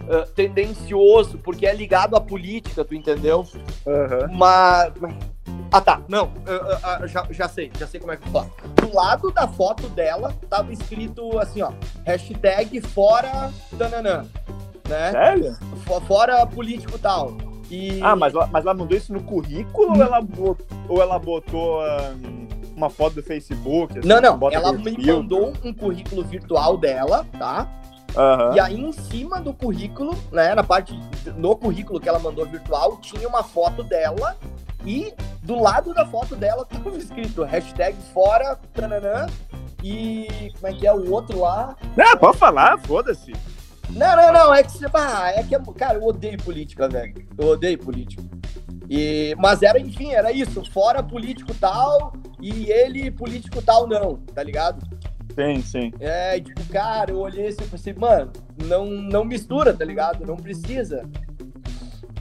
[0.08, 3.46] ah, tendencioso, porque é ligado à política, tu entendeu?
[3.86, 4.28] Aham.
[4.32, 4.92] Mas.
[5.72, 6.00] Ah, tá.
[6.08, 8.50] Não, ah, ah, ah, já, já sei, já sei como é que eu falo.
[8.76, 11.72] Do lado da foto dela tava escrito assim, ó.
[12.04, 14.26] Hashtag fora tananã.
[14.88, 15.10] Né?
[15.12, 15.56] Sério?
[15.86, 17.34] Fo- Fora político tal.
[17.70, 18.00] E...
[18.02, 21.80] Ah, mas, ela- mas ela mandou isso no currículo ou ela botou, ou ela botou
[22.76, 23.98] uma foto do Facebook?
[23.98, 24.38] assim, Não, não.
[24.50, 27.66] Ela me mandou um currículo virtual dela, tá?
[28.14, 28.54] Aham.
[28.54, 30.54] E aí, em cima do currículo, né?
[30.54, 30.98] Na parte.
[31.36, 34.36] No currículo que ela mandou virtual, tinha uma foto dela.
[34.84, 39.26] E do lado da foto dela tava escrito hashtag fora tananã.
[39.82, 41.76] E como é que é o outro lá?
[41.98, 43.32] Ah, pode falar, foda-se.
[43.90, 44.54] Não, não, não.
[44.54, 47.14] É que, você- ah, é que, cara, eu odeio política, velho.
[47.36, 48.22] Eu odeio política.
[48.88, 50.62] E, mas era, enfim, era isso.
[50.70, 54.86] Fora político tal e ele político tal não, tá ligado?
[55.34, 55.92] Sim, sim.
[55.98, 58.30] É, tipo, cara, eu olhei assim e pensei, mano,
[58.64, 60.24] não, não mistura, tá ligado?
[60.26, 61.08] Não precisa.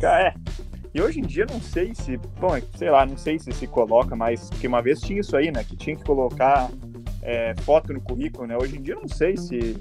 [0.02, 0.34] É.
[0.93, 4.15] E hoje em dia não sei se, bom, sei lá, não sei se se coloca
[4.15, 6.69] mais, porque uma vez tinha isso aí, né, que tinha que colocar
[7.21, 8.58] é, foto no currículo, né?
[8.58, 9.77] Hoje em dia não sei se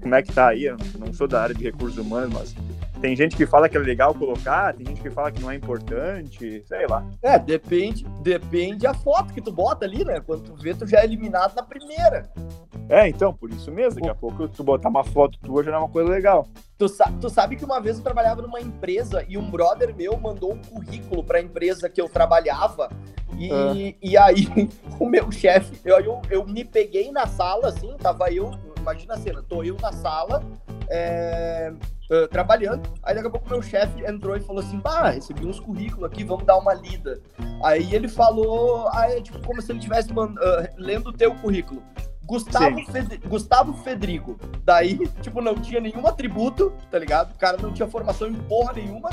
[0.00, 2.54] como é que tá aí, eu não sou da área de recursos humanos, mas
[3.00, 5.54] tem gente que fala que é legal colocar, tem gente que fala que não é
[5.54, 7.04] importante, sei lá.
[7.22, 10.20] É, depende, depende a foto que tu bota ali, né?
[10.20, 12.30] Quando tu vê, tu já é eliminado na primeira.
[12.88, 15.76] É, então, por isso mesmo, daqui a pouco tu botar uma foto tua já é
[15.78, 16.46] uma coisa legal.
[16.78, 20.16] Tu, sa tu sabe que uma vez eu trabalhava numa empresa e um brother meu
[20.18, 22.88] mandou um currículo pra empresa que eu trabalhava.
[23.38, 23.72] E, Ah.
[24.02, 24.46] e aí,
[24.98, 29.18] o meu chefe, eu, eu, eu me peguei na sala, assim, tava eu, imagina a
[29.18, 30.42] cena, tô eu na sala,
[30.88, 31.72] é,
[32.10, 32.88] uh, trabalhando.
[33.02, 36.24] Aí daqui a pouco meu chefe entrou e falou assim: Bah, recebi uns currículos aqui,
[36.24, 37.20] vamos dar uma lida.
[37.62, 40.36] Aí ele falou, aí, tipo, como se ele estivesse uh,
[40.76, 41.82] lendo o teu currículo.
[42.26, 43.18] Gustavo, Fed...
[43.28, 44.38] Gustavo Fedrigo.
[44.64, 47.32] Daí, tipo, não tinha nenhum atributo, tá ligado?
[47.32, 49.10] O cara não tinha formação em porra nenhuma.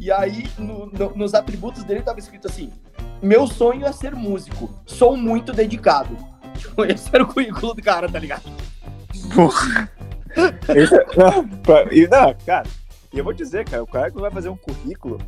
[0.00, 2.72] E aí, no, no, nos atributos dele tava escrito assim:
[3.22, 4.68] Meu sonho é ser músico.
[4.84, 6.16] Sou muito dedicado.
[6.58, 8.42] Tipo, esse era o currículo do cara, tá ligado?
[9.32, 9.88] Porra.
[10.74, 10.94] Esse,
[12.10, 12.66] não, cara,
[13.12, 15.18] e eu vou dizer, cara, o cara que vai fazer um currículo,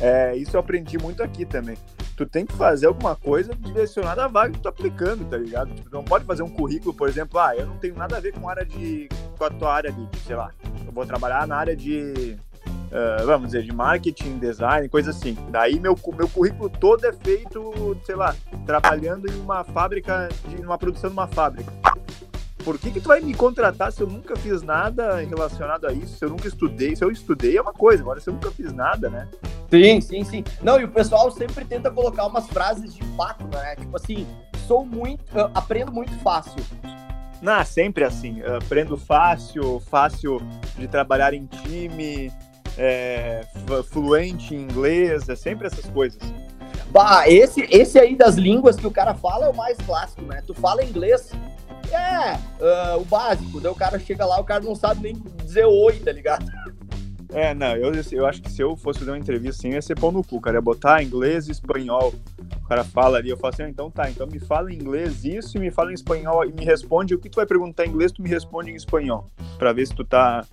[0.00, 1.76] é, isso eu aprendi muito aqui também.
[2.16, 5.74] Tu tem que fazer alguma coisa direcionada à vaga que tu tá aplicando, tá ligado?
[5.74, 8.32] Tipo, não pode fazer um currículo, por exemplo, ah, eu não tenho nada a ver
[8.32, 9.08] com área de.
[9.36, 10.52] com a tua área de, sei lá,
[10.86, 12.36] eu vou trabalhar na área de.
[12.66, 15.36] Uh, vamos dizer, de marketing, design, coisa assim.
[15.50, 20.78] Daí meu, meu currículo todo é feito, sei lá, trabalhando em uma fábrica, de uma
[20.78, 21.72] produção de uma fábrica
[22.64, 26.16] por que, que tu vai me contratar se eu nunca fiz nada relacionado a isso?
[26.16, 28.72] Se eu nunca estudei, se eu estudei é uma coisa, agora se eu nunca fiz
[28.72, 29.28] nada, né?
[29.70, 30.44] Sim, sim, sim.
[30.62, 33.76] Não, e o pessoal sempre tenta colocar umas frases de impacto, né?
[33.76, 34.26] Tipo assim,
[34.66, 35.22] sou muito,
[35.54, 36.56] aprendo muito fácil.
[37.42, 38.42] Não, sempre assim.
[38.42, 40.40] Aprendo fácil, fácil
[40.78, 42.32] de trabalhar em time,
[42.78, 43.46] é,
[43.90, 46.20] fluente em inglês, é sempre essas coisas.
[46.90, 50.42] Bah, esse, esse aí das línguas que o cara fala é o mais clássico, né?
[50.46, 51.32] Tu fala inglês,
[51.92, 52.34] é
[52.94, 53.60] uh, o básico.
[53.60, 56.46] Daí o cara chega lá, o cara não sabe nem dizer oi, tá ligado?
[57.34, 59.98] É, não, eu, eu acho que se eu fosse fazer uma entrevista assim, ia ser
[59.98, 60.56] pão no cu, cara.
[60.58, 62.14] Ia botar inglês e espanhol.
[62.62, 65.24] O cara fala ali, eu falo assim, ah, então tá, então me fala em inglês
[65.24, 67.90] isso e me fala em espanhol e me responde o que tu vai perguntar em
[67.90, 69.26] inglês, tu me responde em espanhol.
[69.58, 70.46] Pra ver se tu tá.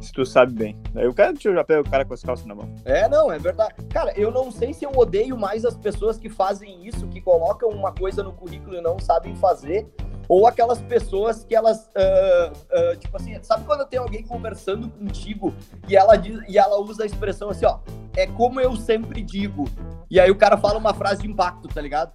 [0.00, 0.76] Se tu sabe bem.
[0.94, 2.74] Aí o cara já pega o cara com as calças na mão.
[2.84, 3.74] É, não, é verdade.
[3.90, 7.70] Cara, eu não sei se eu odeio mais as pessoas que fazem isso, que colocam
[7.70, 9.86] uma coisa no currículo e não sabem fazer,
[10.34, 15.54] ou aquelas pessoas que elas, uh, uh, tipo assim, sabe quando tem alguém conversando contigo
[15.88, 17.78] e ela, diz, e ela usa a expressão assim, ó,
[18.16, 19.64] é como eu sempre digo.
[20.10, 22.12] E aí o cara fala uma frase de impacto, tá ligado?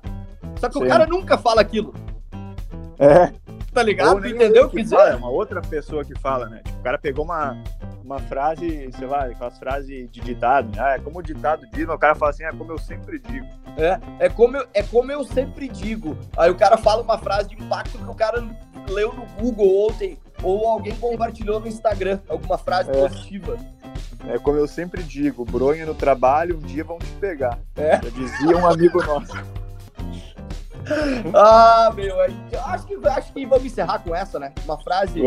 [0.59, 0.83] Só que Sim.
[0.83, 1.93] o cara nunca fala aquilo.
[2.99, 3.31] É.
[3.73, 4.25] Tá ligado?
[4.27, 4.95] Entendeu o que dizer?
[4.95, 6.61] É uma outra pessoa que fala, né?
[6.63, 7.61] Tipo, o cara pegou uma,
[8.03, 10.81] uma frase, sei lá, aquelas frases de ditado, né?
[10.81, 13.45] Ah, é como o ditado diz, o cara fala assim, é como eu sempre digo.
[13.77, 16.17] É, é como eu, é como eu sempre digo.
[16.35, 18.43] Aí o cara fala uma frase de impacto que o cara
[18.89, 22.93] leu no Google ontem, ou alguém compartilhou no Instagram, alguma frase é.
[22.93, 23.57] positiva.
[24.27, 27.59] É como eu sempre digo, bronha no trabalho, um dia vão te pegar.
[27.75, 28.01] É.
[28.01, 29.33] Já dizia um amigo nosso.
[31.33, 32.15] ah, meu,
[32.65, 34.51] acho que, acho que vamos encerrar com essa, né?
[34.65, 35.21] Uma frase.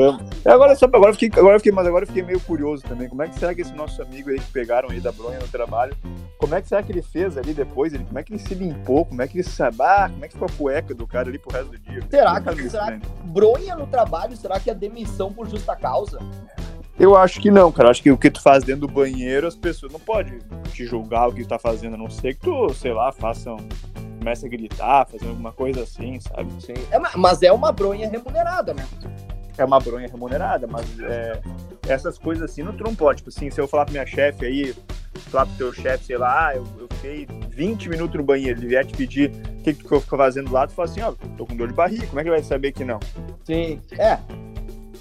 [0.44, 3.09] É, agora, só, agora, fiquei, agora fiquei, mas agora fiquei meio curioso também.
[3.09, 5.48] Como é que será que esse nosso amigo aí que pegaram aí da bronha no
[5.48, 5.96] trabalho,
[6.38, 7.92] como é que será que ele fez ali depois?
[7.92, 9.05] Ele, como é que ele se limpou?
[9.05, 9.77] Como é que ele sabe?
[9.81, 12.03] Ah, como é que ficou a cueca do cara ali pro resto do dia?
[12.11, 12.68] Será, cara?
[12.68, 14.37] Será que bronha no trabalho?
[14.37, 16.18] Será que é demissão por justa causa?
[16.98, 17.90] Eu acho que não, cara.
[17.90, 20.38] Acho que o que tu faz dentro do banheiro, as pessoas não podem
[20.72, 23.57] te julgar o que tu tá fazendo, a não ser que tu, sei lá, façam
[24.23, 26.49] começa a gritar, fazendo alguma coisa assim, sabe?
[26.63, 26.75] Sim.
[26.91, 28.87] É, mas é uma bronha remunerada, né?
[29.59, 31.41] É uma bronha remunerada, mas é,
[31.89, 33.19] essas coisas assim não pode.
[33.19, 34.75] Tipo assim, se eu falar pra minha chefe aí,
[35.31, 38.69] falar pro teu chefe, sei lá, ah, eu, eu fiquei 20 minutos no banheiro, ele
[38.69, 41.45] vier te pedir o que, que tu ficou fazendo lá, tu fala assim, ó, tô
[41.45, 43.01] com dor de barriga, como é que ele vai saber que não?
[43.45, 44.19] Sim, é.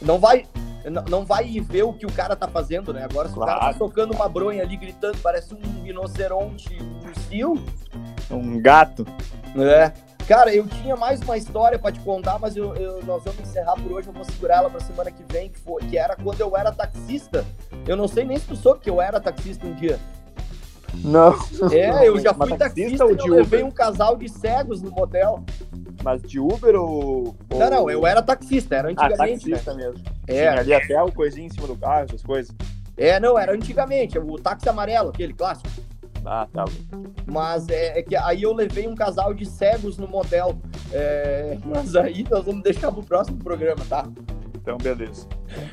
[0.02, 0.46] Não vai,
[0.90, 3.04] não vai ver o que o cara tá fazendo, né?
[3.04, 3.52] Agora, se claro.
[3.52, 7.64] o cara tá tocando uma bronha ali, gritando, parece um rinoceronte, um cio,
[8.30, 9.06] um gato.
[9.56, 9.92] É.
[10.28, 13.76] Cara, eu tinha mais uma história para te contar, mas eu, eu, nós vamos encerrar
[13.76, 14.08] por hoje.
[14.08, 16.72] Eu vou segurar ela pra semana que vem, que, foi, que era quando eu era
[16.72, 17.46] taxista.
[17.86, 20.00] Eu não sei nem se tu soube que eu era taxista um dia.
[20.94, 21.36] Não.
[21.72, 24.92] É, eu já fui taxista, taxista ou de eu levei um casal de cegos no
[24.92, 25.44] motel.
[26.04, 27.60] Mas de Uber ou, ou...
[27.60, 29.54] Não, não, eu era taxista, era ah, antigamente.
[29.54, 29.86] Ah, taxista né?
[29.86, 30.04] mesmo.
[30.28, 30.52] É.
[30.52, 32.56] Sim, ali até o coisinho em cima do carro, essas coisas.
[32.98, 35.70] É, não, era antigamente, o táxi amarelo, aquele clássico.
[36.26, 36.66] Ah, tá.
[37.26, 40.58] Mas é, é, que aí eu levei um casal de cegos no motel.
[40.92, 44.06] É, mas aí nós vamos deixar pro próximo programa, tá?
[44.56, 45.28] Então, beleza.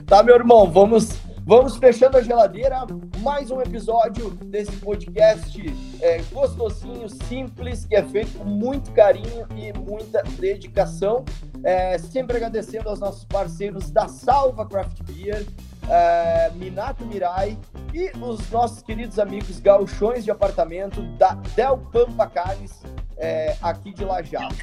[0.07, 1.18] Tá, meu irmão, vamos,
[1.49, 2.87] vamos fechando a geladeira.
[3.21, 5.59] Mais um episódio desse podcast
[6.03, 11.25] é, gostosinho, simples, que é feito com muito carinho e muita dedicação.
[11.65, 15.47] É, sempre agradecendo aos nossos parceiros da Salva Craft Beer
[15.89, 17.59] é, Minato Mirai
[17.95, 22.83] e os nossos queridos amigos gauchões de apartamento da Del Pampa Carnes,
[23.17, 24.55] é, aqui de Lajado.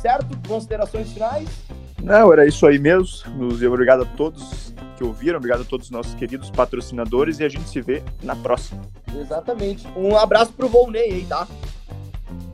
[0.00, 0.36] Certo?
[0.48, 1.48] Considerações finais?
[2.02, 3.48] Não, era isso aí mesmo.
[3.66, 7.68] Obrigado a todos que ouviram, obrigado a todos os nossos queridos patrocinadores e a gente
[7.68, 8.82] se vê na próxima.
[9.14, 9.86] Exatamente.
[9.96, 11.46] Um abraço pro Volney aí, tá?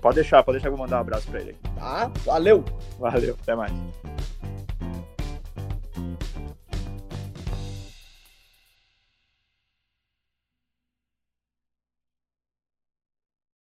[0.01, 1.57] Pode deixar, pode deixar que eu vou mandar um abraço pra ele.
[1.77, 2.65] Tá, valeu.
[2.99, 3.73] Valeu, até mais.